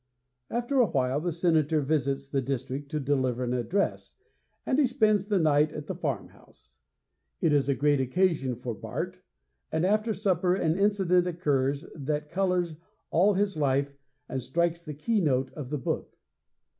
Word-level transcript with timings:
After 0.49 0.79
a 0.79 0.87
while 0.89 1.21
the 1.21 1.31
Senator 1.31 1.79
visits 1.79 2.27
the 2.27 2.41
district 2.41 2.89
to 2.89 2.99
deliver 2.99 3.43
an 3.43 3.53
address, 3.53 4.15
and 4.65 4.79
he 4.79 4.87
spends 4.87 5.27
the 5.27 5.37
night 5.37 5.71
at 5.71 5.85
the 5.85 5.93
farmhouse. 5.93 6.77
It 7.39 7.53
is 7.53 7.69
a 7.69 7.75
great 7.75 8.01
occasion 8.01 8.55
for 8.55 8.73
Bart; 8.73 9.19
and 9.71 9.85
after 9.85 10.15
supper 10.15 10.55
an 10.55 10.75
incident 10.75 11.27
occurs 11.27 11.85
that 11.93 12.31
colors 12.31 12.77
all 13.11 13.35
his 13.35 13.57
life 13.57 13.93
and 14.27 14.41
strikes 14.41 14.81
the 14.83 14.95
keynote 14.95 15.53
of 15.53 15.69
the 15.69 15.77
book. 15.77 16.17